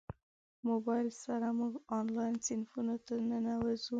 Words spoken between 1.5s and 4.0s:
موږ انلاین صنفونو ته ننوځو.